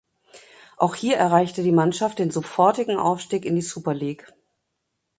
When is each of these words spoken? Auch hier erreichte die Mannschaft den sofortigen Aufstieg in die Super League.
Auch 0.77 0.95
hier 0.95 1.17
erreichte 1.17 1.61
die 1.61 1.71
Mannschaft 1.71 2.17
den 2.17 2.31
sofortigen 2.31 2.97
Aufstieg 2.97 3.45
in 3.45 3.53
die 3.53 3.61
Super 3.61 3.93
League. 3.93 4.25